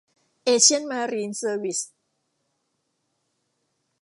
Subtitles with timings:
[0.45, 1.91] เอเชียน มารีน เซอร์วิสส์